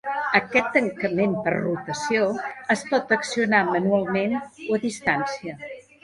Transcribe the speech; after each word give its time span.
Aquest 0.37 0.69
tancament 0.75 1.33
per 1.47 1.51
rotació 1.57 2.23
es 2.75 2.81
pot 2.93 3.13
accionar 3.17 3.59
manualment 3.67 4.33
o 4.69 4.79
a 4.79 4.81
distància. 4.87 5.55